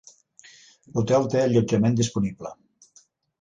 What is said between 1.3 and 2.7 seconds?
té allotjament disponible.